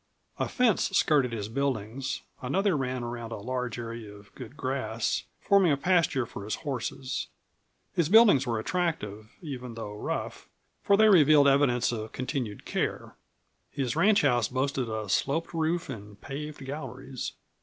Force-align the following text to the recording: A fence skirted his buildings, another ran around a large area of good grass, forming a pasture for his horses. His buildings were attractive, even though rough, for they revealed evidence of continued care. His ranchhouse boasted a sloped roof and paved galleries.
A 0.39 0.49
fence 0.49 0.89
skirted 0.97 1.31
his 1.31 1.47
buildings, 1.47 2.23
another 2.41 2.75
ran 2.75 3.03
around 3.03 3.31
a 3.31 3.35
large 3.37 3.77
area 3.77 4.11
of 4.11 4.33
good 4.33 4.57
grass, 4.57 5.25
forming 5.39 5.71
a 5.71 5.77
pasture 5.77 6.25
for 6.25 6.43
his 6.43 6.55
horses. 6.65 7.27
His 7.93 8.09
buildings 8.09 8.47
were 8.47 8.57
attractive, 8.57 9.29
even 9.43 9.75
though 9.75 9.93
rough, 9.95 10.49
for 10.81 10.97
they 10.97 11.07
revealed 11.07 11.47
evidence 11.47 11.91
of 11.91 12.13
continued 12.13 12.65
care. 12.65 13.15
His 13.69 13.95
ranchhouse 13.95 14.47
boasted 14.49 14.89
a 14.89 15.07
sloped 15.07 15.53
roof 15.53 15.87
and 15.87 16.19
paved 16.19 16.65
galleries. 16.65 17.33